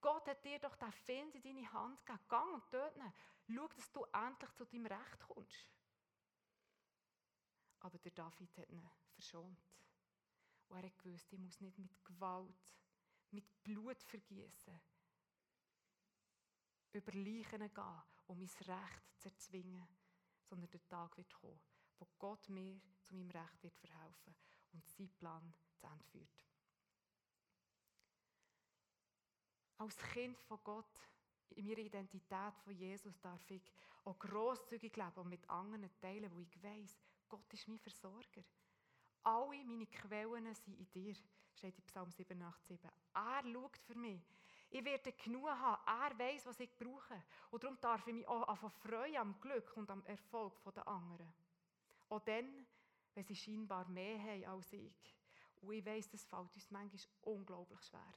[0.04, 2.28] Gott hat dir doch den Find in deine Hand gegeben.
[2.28, 3.14] Gang und töte ihn.
[3.56, 5.72] Schau, dass du endlich zu deinem Recht kommst.
[7.80, 9.66] Aber der David hat ihn verschont.
[10.68, 12.76] Und er hat gewusst, ich muss nicht mit Gewalt,
[13.32, 14.82] mit Blut vergießen,
[16.92, 19.88] über Leichen gehen, um mein Recht zu erzwingen,
[20.44, 21.60] sondern der Tag wird kommen,
[21.98, 24.36] wo Gott mir zu meinem Recht wird verhelfen
[24.74, 26.53] und sein Plan zu Ende führt.
[29.78, 31.00] Als Kind von Gott,
[31.52, 33.72] in meiner Identität von Jesus, darf ich
[34.06, 38.44] auch grosszügig leben und mit anderen teilen, wo ich weiß, Gott ist mein Versorger.
[39.24, 41.16] Alle meine Quellen sind in dir,
[41.56, 42.80] steht in Psalm 87.
[43.14, 44.22] Er schaut für mich.
[44.70, 45.82] Ich werde genug haben.
[45.86, 47.24] Er weiß, was ich brauche.
[47.52, 51.32] Und darum darf ich mich auch freuen am Glück und am Erfolg der anderen.
[52.10, 52.66] Auch dann,
[53.14, 55.16] wenn sie scheinbar mehr haben als ich.
[55.62, 58.14] Und ich weiß, das fällt uns manchmal unglaublich schwer.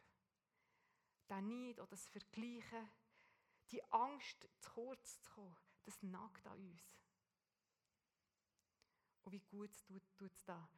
[1.29, 2.89] Der Neid oder das Vergleichen,
[3.71, 6.83] die Angst, zu kurz zu kommen, das nagt an uns.
[9.25, 9.71] Und wie gut
[10.17, 10.69] tut es da,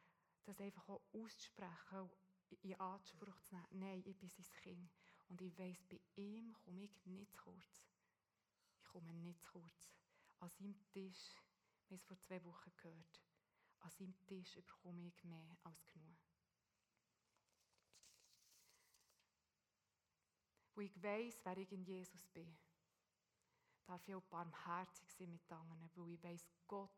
[0.45, 2.09] das einfach auch auszusprechen,
[2.63, 3.67] in Anspruch zu nehmen.
[3.71, 4.91] Nein, ich bin sein Kind.
[5.27, 7.87] Und ich weiss, bei ihm komme ich nicht zu kurz.
[8.79, 9.93] Ich komme nicht zu kurz.
[10.39, 11.35] An seinem Tisch,
[11.87, 13.21] wir haben es vor zwei Wochen gehört,
[13.81, 16.17] an seinem Tisch bekomme ich mehr als genug.
[20.79, 22.57] Wo ich weiss, wer ich in Jesus bin,
[23.85, 26.89] darf ich auch barmherzig sein mit anderen, weil ich weiss, Gott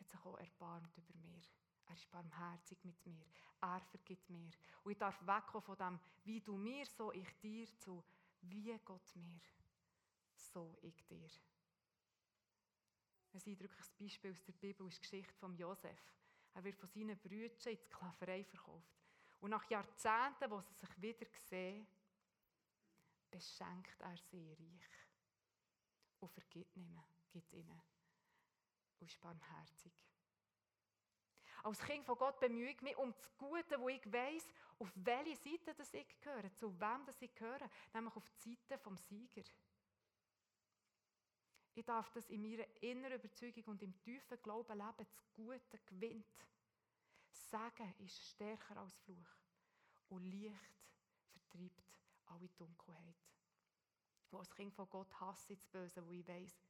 [0.00, 1.54] hat sich auch erbarmt über mich.
[1.86, 3.24] Er ist barmherzig mit mir.
[3.60, 4.50] Er vergibt mir.
[4.82, 8.02] Und ich darf wegkommen von dem, wie du mir, so ich dir, zu
[8.40, 9.40] wie Gott mir,
[10.34, 11.30] so ich dir.
[13.34, 16.12] Ein eindrückliches Beispiel aus der Bibel ist die Geschichte von Josef.
[16.54, 18.98] Er wird von seinen Brüdern in die Sklaverei verkauft.
[19.38, 21.86] Und nach Jahrzehnten, wo sie sich wieder sehen,
[23.30, 24.90] beschenkt er sie reich.
[26.20, 27.82] Und vergibt ihnen, gibt ihnen.
[28.98, 29.92] Und ist barmherzig.
[31.62, 34.46] Als Kind von Gott bemühe ich mich um das Gute, wo ich weiß,
[34.78, 38.78] auf welche Seite das ich gehöre, zu wem das ich gehöre, nämlich auf die Seite
[38.78, 39.44] vom Sieger.
[41.74, 46.26] Ich darf das in meiner inneren Überzeugung und im tiefen Glauben leben, das Gute gewinnt.
[47.30, 49.36] Sagen ist stärker als Fluch
[50.08, 50.80] und Licht
[52.30, 53.16] alle Dunkelheit.
[54.30, 56.62] Wo als Kind von Gott hasse ich das Böse, wo ich weiß,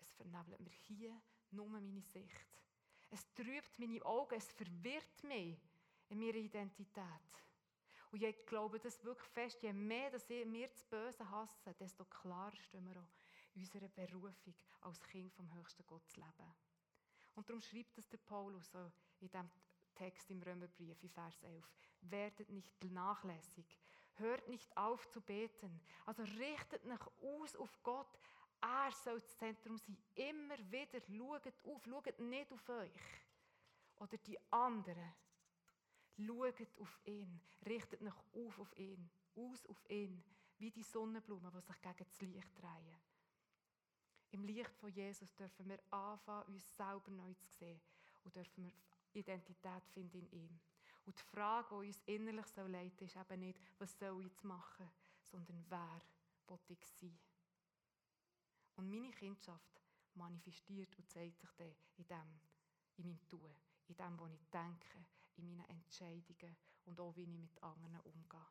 [0.00, 1.20] es vernebelt mir hier
[1.50, 2.62] nur meine Sicht.
[3.10, 5.58] Es trübt meine Augen, es verwirrt mich
[6.08, 7.04] in meiner Identität.
[8.10, 12.56] Und ich glaube das wirklich fest, je mehr dass wir das Böse hassen, desto klarer
[12.56, 13.08] stehen wir auch
[13.54, 16.54] in unserer Berufung als Kind vom höchsten Gott zu leben.
[17.34, 18.78] Und darum schreibt es der Paulus so
[19.20, 19.50] in diesem
[19.94, 21.64] Text im Römerbrief, in Vers 11.
[22.02, 23.78] Werdet nicht nachlässig,
[24.18, 25.80] hört nicht auf zu beten.
[26.06, 28.18] Also richtet euch aus auf Gott.
[28.60, 29.96] Er soll das Zentrum sein.
[30.14, 32.90] Immer wieder schaut auf, schaut nicht auf euch
[33.98, 35.14] oder die anderen.
[36.16, 40.22] Schaut auf ihn, richtet euch auf auf ihn, aus auf ihn,
[40.58, 43.00] wie die Sonnenblumen, die sich gegen das Licht drehen.
[44.30, 47.80] Im Licht von Jesus dürfen wir anfangen, uns selber neu zu sehen
[48.24, 48.72] und dürfen wir
[49.14, 50.60] Identität finden in ihm.
[51.08, 54.44] Und die Frage, die uns innerlich so leiten ist eben nicht, was soll ich jetzt
[54.44, 54.90] machen,
[55.22, 56.02] sondern wer
[56.48, 57.18] will ich sein.
[58.76, 59.80] Und meine Kindschaft
[60.12, 62.40] manifestiert und zeigt sich dann in dem,
[62.98, 63.54] in meinem Tun,
[63.86, 68.46] in dem, was ich denke, in meinen Entscheidungen und auch, wie ich mit anderen umgehe.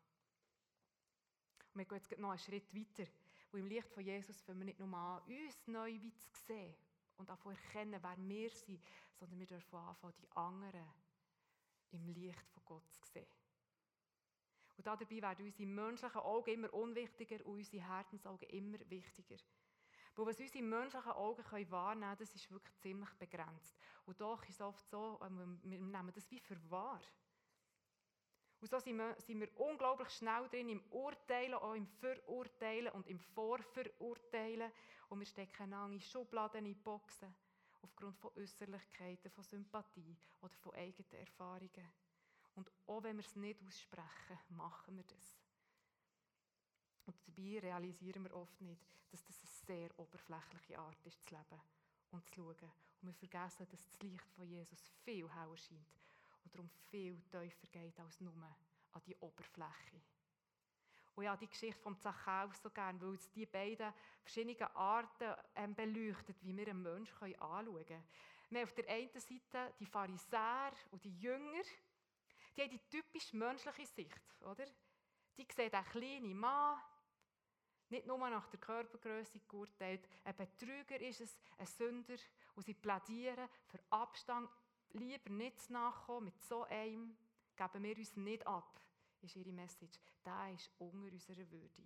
[1.73, 3.07] Und wir gehen jetzt noch einen Schritt weiter,
[3.51, 6.73] wo im Licht von Jesus fangen wir nicht nur an, uns neu zu sehen
[7.17, 8.81] und auch erkennen, wer wir sind,
[9.13, 11.06] sondern wir dürfen anfangen, die anderen
[11.91, 13.27] im Licht von Gott zu sehen.
[14.77, 19.37] Und dabei werden unsere menschlichen Augen immer unwichtiger und unsere Herzensaugen immer wichtiger.
[20.15, 23.75] Aber was unsere menschlichen Augen können wahrnehmen können, das ist wirklich ziemlich begrenzt.
[24.05, 27.01] Und doch ist es oft so, ähm, wir nehmen das wie für wahr.
[28.59, 34.71] Und so sind wir, unglaublich schnell drin im Urteilen, auch im Verurteilen und im Vorverurteilen.
[35.09, 37.33] Und wir stecken an in Schubladen, in Boxen,
[37.81, 41.91] aufgrund von Äußerlichkeiten, von Sympathie oder von eigenen Erfahrungen.
[42.55, 45.39] Und auch wenn wir es nicht aussprechen, machen wir das.
[47.05, 51.61] Und dabei realisieren wir oft nicht, dass das eine sehr oberflächliche Art ist, zu leben
[52.11, 52.71] und zu schauen.
[53.01, 56.01] Und wir vergessen, dass das Licht von Jesus viel heller scheint
[56.43, 58.33] und darum viel tiefer geht als nur
[58.91, 60.01] an die Oberfläche.
[61.17, 65.73] Und ja, die Geschichte vom Zachäus so gern, weil es die beiden verschiedenen Arten ähm,
[65.73, 68.03] beleuchtet, wie wir einen Menschen anschauen können.
[68.51, 71.63] Wir haben auf der einen Seite die Pharisäer und die Jünger,
[72.55, 74.65] die haben die typisch menschliche Sicht, oder?
[75.35, 76.79] Die sehen den kleinen Mann,
[77.89, 82.17] nicht nur nach der Körpergröße geurteilt, ein Betrüger ist es, ein Sünder,
[82.53, 84.51] und sie plädieren für Abstand
[84.91, 87.17] lieber nicht nachkommen mit so einem,
[87.55, 88.79] geben wir uns nicht ab,
[89.21, 89.99] ist ihre Message.
[90.25, 91.83] Der ist unter unserer Würde.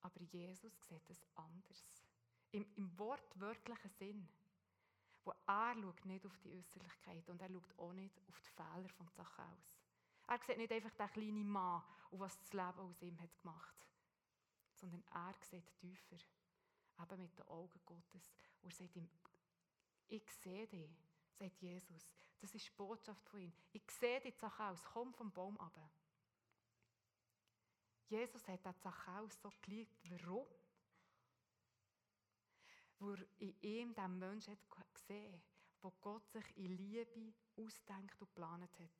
[0.00, 1.84] Aber Jesus sieht es anders.
[2.52, 4.28] Im, Im wortwörtlichen Sinn.
[5.24, 8.88] Wo er schaut nicht auf die Äußerlichkeit und er schaut auch nicht auf die Fehler
[8.90, 9.80] von Zachäus.
[10.28, 13.86] Er sieht nicht einfach den kleinen Mann und was das Leben aus ihm hat gemacht,
[14.74, 16.16] sondern er sieht tiefer,
[17.00, 19.08] eben mit den Augen Gottes und er sagt ihm,
[20.08, 21.05] ich sehe dich
[21.36, 22.14] sagt Jesus.
[22.40, 23.52] Das ist die Botschaft von ihm.
[23.72, 25.78] Ich sehe die Zachäus, komm vom Baum ab.
[28.08, 29.96] Jesus hat den Zachäus so geliebt.
[30.10, 30.46] Warum?
[32.98, 34.56] Weil in ihm den Menschen
[34.94, 35.42] gesehen
[35.86, 38.90] wo Gott sich in Liebe ausdenkt und geplant hat.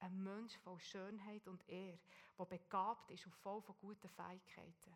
[0.00, 1.98] Ein Mensch voll Schönheit und Ehre,
[2.38, 4.94] der begabt ist und voll von guten Fähigkeiten.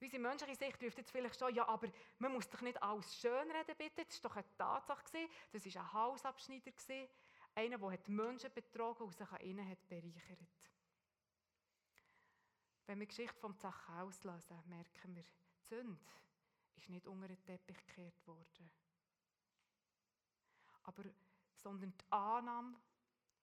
[0.00, 3.76] Unsere menschliche Sicht ruft jetzt vielleicht schon, ja, aber man muss doch nicht alles schönreden,
[3.76, 4.04] bitte.
[4.06, 5.28] Das war doch eine Tatsache.
[5.52, 6.72] Das war ein Hausabschneider.
[7.54, 10.38] Einer, der die Menschen betrogen und sich an ihnen hat bereichert
[12.86, 16.00] Wenn wir die Geschichte vom Zachäus lesen, merken wir, die Sünde
[16.76, 18.70] ist nicht unter den Teppich gekehrt worden.
[20.84, 21.04] Aber,
[21.56, 22.80] sondern die Annahme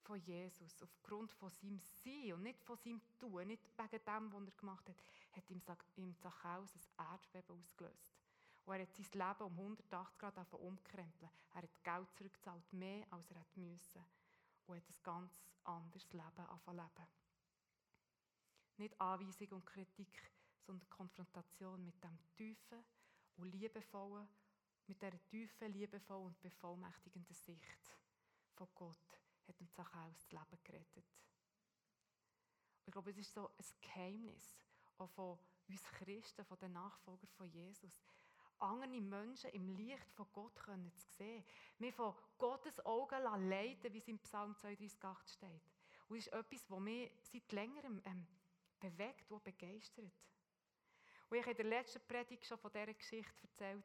[0.02, 4.46] von Jesus, aufgrund von seinem Sein und nicht von seinem Tun, nicht wegen dem, was
[4.46, 4.96] er gemacht hat,
[5.38, 5.62] hat ihm
[5.97, 8.17] im Zachäus ein Erdbeben ausgelöst.
[8.65, 11.32] Und er hat sein Leben um 180 Grad umkrempeln.
[11.54, 14.04] Er hat Geld zurückgezahlt, mehr als er hätte müssen.
[14.65, 17.08] Und hat ein ganz anderes Leben angefangen
[18.78, 22.84] Nicht Anweisung und Kritik, sondern Konfrontation mit dem tiefen
[23.38, 24.28] und liebevollen,
[24.88, 27.95] mit dieser tiefen, liebevollen und bevollmächtigenden Sicht
[28.56, 31.06] von Gott hat dem Zachäus das Leben gerettet.
[32.86, 34.58] ich glaube, es ist so ein Geheimnis
[34.99, 38.01] auch von uns Christen, von den Nachfolgern von Jesus.
[38.60, 41.43] andere Menschen im Licht von Gott können zu sehen.
[41.77, 45.62] Wir von Gottes Augen leiten, wie es im Psalm 32,8 steht.
[46.10, 48.25] Und das ist etwas, das mich seit längerem ähm,
[48.79, 50.12] bewegt und begeistert.
[51.29, 53.83] Und ich habe in der letzten Predigt schon von dieser Geschichte erzählt.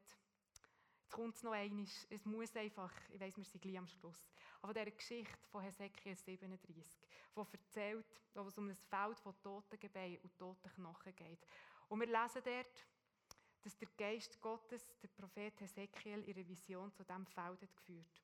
[1.02, 1.86] Jetzt kommt es noch einmal.
[2.08, 4.30] Es muss einfach, ich weiss, wir sind gleich am Schluss.
[4.60, 7.00] Aber von dieser Geschichte von Hesekiel 37,
[7.34, 11.46] die erzählt, wo es um ein Feld von toten Gebeinen und toten Knochen geht.
[11.88, 12.86] Und wir lesen dort,
[13.62, 18.22] dass der Geist Gottes der Prophet Hesekiel ihre Vision zu diesem Feld hat geführt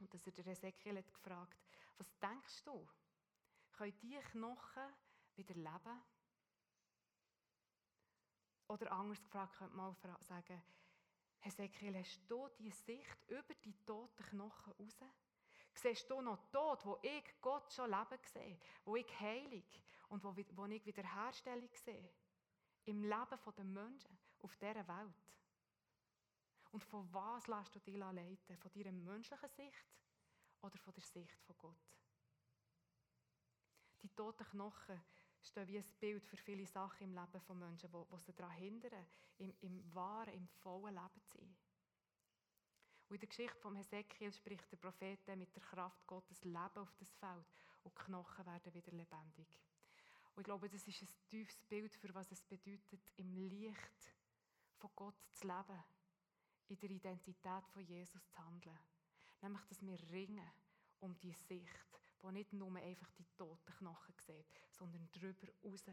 [0.00, 1.60] Und dass er der Hesekiel hat gefragt,
[1.98, 2.88] was denkst du?
[3.72, 4.94] Können die Knochen
[5.36, 6.02] wieder leben?
[8.68, 10.62] Oder anders gefragt könnte man sagen,
[11.40, 14.98] Hesekiel, hast du die Sicht über die toten Knochen raus?
[15.74, 20.34] Siehst du noch Tod, wo ich Gott schon leben sehe, wo ich heilig und wo,
[20.52, 22.10] wo ich Wiederherstellung sehe?
[22.84, 25.14] Im Leben der Menschen auf dieser Welt.
[26.70, 28.56] Und von was lässt du dich leiten?
[28.56, 29.86] Von deiner menschlichen Sicht
[30.60, 31.94] oder von der Sicht von Gott?
[34.02, 35.00] Die toten Knochen
[35.42, 39.06] stehen wie ein Bild für viele Sachen im Leben von Menschen, die, sie daran hindern,
[39.38, 41.56] im, im wahren, im vollen Leben zu sein.
[43.08, 46.94] Und in der Geschichte von Hesekiel spricht der Prophet mit der Kraft Gottes Leben auf
[46.98, 47.46] das Feld
[47.82, 49.60] und die Knochen werden wieder lebendig.
[50.34, 54.12] Und ich glaube, das ist ein tiefes Bild für was es bedeutet, im Licht
[54.78, 55.84] von Gott zu leben,
[56.68, 58.78] in der Identität von Jesus zu handeln.
[59.42, 60.50] Nämlich, dass wir ringen
[61.00, 65.84] um die Sicht, wo nicht nur einfach die toten Knochen sieht, sondern darüber raus.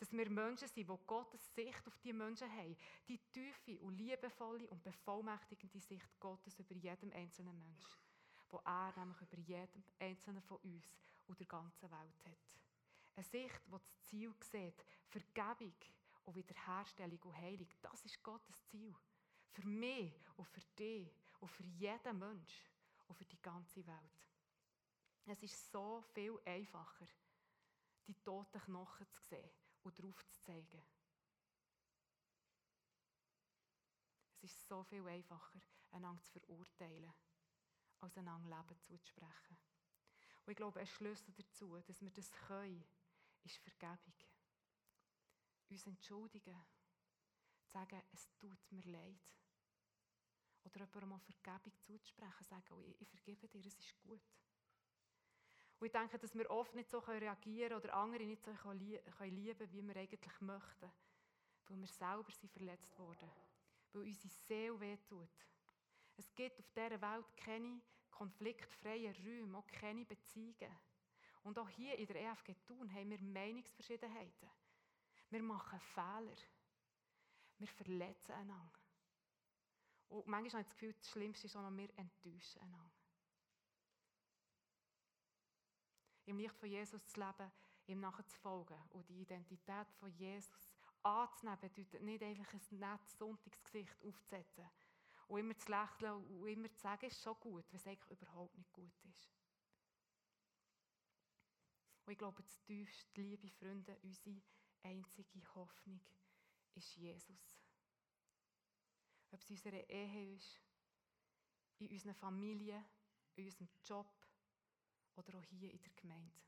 [0.00, 2.74] Dass wir Menschen sind, die Gottes Sicht auf die Menschen haben.
[3.06, 8.00] Die tiefe und liebevolle und bevollmächtigende Sicht Gottes über jedem einzelnen Menschen.
[8.48, 12.58] Wo er nämlich über jedem einzelnen von uns und der ganzen Welt hat.
[13.14, 15.74] Eine Sicht, die das Ziel sieht, Vergebung
[16.24, 17.68] und Wiederherstellung und Heilung.
[17.82, 18.96] Das ist Gottes Ziel.
[19.50, 22.70] Für mich und für dich und für jeden Mensch
[23.06, 24.28] und für die ganze Welt.
[25.26, 27.06] Es ist so viel einfacher,
[28.06, 30.82] die toten Knochen zu sehen und darauf zu zeigen.
[34.42, 37.12] Es ist so viel einfacher, einander zu verurteilen,
[38.00, 39.58] als einander Leben zuzusprechen.
[40.44, 42.84] Und ich glaube, ein Schlüssel dazu, dass wir das können,
[43.44, 44.14] ist Vergebung.
[45.68, 46.56] Uns entschuldigen.
[47.66, 49.20] Sagen, es tut mir leid.
[50.64, 52.44] Oder jemandem mal Vergebung zuzusprechen.
[52.44, 54.22] Sagen, oh, ich vergebe dir, es ist gut.
[55.80, 59.02] Und ich denke, dass wir oft nicht so reagieren können oder andere nicht so lieben
[59.16, 60.92] können, wie wir eigentlich möchten.
[61.66, 63.30] Weil wir selber sind verletzt worden.
[63.92, 65.30] Weil unsere Seele wehtut.
[66.18, 70.78] Es gibt auf dieser Welt keine konfliktfreien Räume, auch keine Beziehungen.
[71.44, 74.50] Und auch hier in der EFG Thun haben wir Meinungsverschiedenheiten.
[75.30, 76.36] Wir machen Fehler.
[77.56, 78.80] Wir verletzen einander.
[80.10, 82.99] Und manchmal habe ich das Gefühl, das Schlimmste ist auch noch, wir enttäuschen einander.
[86.26, 87.50] Im Licht von Jesus zu leben,
[87.86, 94.68] ihm nachzufolgen und die Identität von Jesus anzunehmen, bedeutet nicht einfach ein nettes Sonntagsgesicht aufzusetzen
[95.28, 98.56] und immer zu lächeln und immer zu sagen, es ist schon gut, es eigentlich überhaupt
[98.56, 99.30] nicht gut ist.
[102.04, 104.42] Und ich glaube, das tiefste, liebe Freunde, unsere
[104.82, 106.00] einzige Hoffnung
[106.74, 107.60] ist Jesus.
[109.30, 110.60] Ob es in unserer Ehe ist,
[111.78, 112.84] in unserer Familie,
[113.36, 114.19] in unserem Job,
[115.16, 116.40] oder auch hier in der Gemeinde.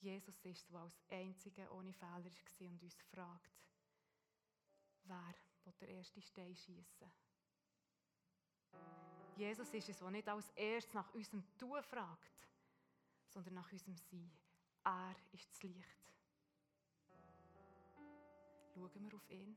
[0.00, 3.50] Jesus ist, der als Einziger ohne Fehler war und uns fragt,
[5.04, 7.10] wer will der erste Stein schießen?
[9.36, 12.48] Jesus ist es, der nicht als erstes nach unserem Tun fragt,
[13.28, 14.30] sondern nach unserem Sein.
[14.84, 16.12] Er ist das Licht.
[18.74, 19.56] Schauen wir auf ihn.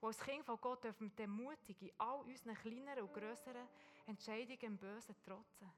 [0.00, 3.66] Und als Kind von Gott dürfen wir mutig in all unseren kleineren und grösseren
[4.08, 5.70] Entscheidungen im Bösen trotzen.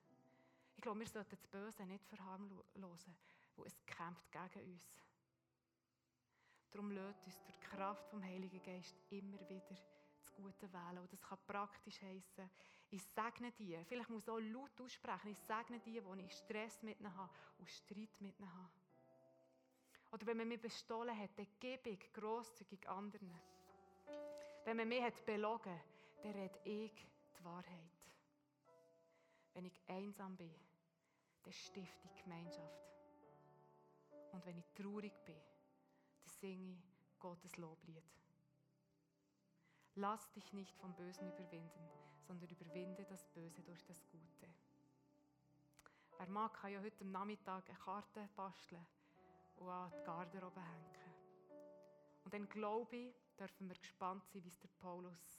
[0.76, 3.14] Ich glaube, wir sollten das Böse nicht verharmlosen,
[3.56, 4.88] weil es kämpft gegen uns.
[6.70, 9.76] Darum lädt uns durch die Kraft vom Heiligen Geist immer wieder
[10.20, 10.98] das Gute wählen.
[10.98, 12.48] Und das kann praktisch heißen,
[12.92, 16.82] ich segne die, vielleicht muss ich auch laut aussprechen, ich segne die, wo ich Stress
[16.82, 18.70] mit ihnen habe und Streit mit ihnen habe.
[20.12, 23.32] Oder wenn man mich bestohlen hat, dann gebe ich grosszügig anderen.
[24.64, 25.80] Wenn man mich hat belogen,
[26.22, 26.92] dann rede ich
[27.36, 27.99] die Wahrheit.
[29.60, 30.54] Wenn ich einsam bin,
[31.42, 32.80] dann stifte ich Gemeinschaft.
[34.32, 38.02] Und wenn ich traurig bin, dann singe ich Gottes Loblied.
[39.96, 41.90] Lass dich nicht vom Bösen überwinden,
[42.26, 44.48] sondern überwinde das Böse durch das Gute.
[46.16, 48.86] Wer mag, kann ja heute am Nachmittag eine Karte basteln
[49.56, 51.14] und an die Garderobe hängen.
[52.24, 55.38] Und dann glaube ich, dürfen wir gespannt sein, wie es der Paulus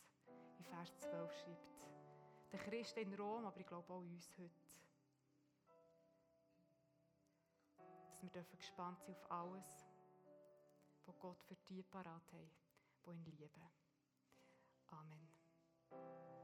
[0.60, 1.91] in Vers 12 schreibt.
[2.52, 4.52] Der Christ in Rom, aber ich glaube auch uns heute.
[7.78, 9.86] Dass wir dürfen gespannt sein auf alles,
[11.06, 12.52] was Gott für die parat hat,
[13.06, 13.62] die ihn lieben.
[14.88, 16.41] Amen.